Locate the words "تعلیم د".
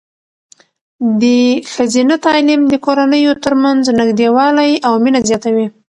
2.25-2.73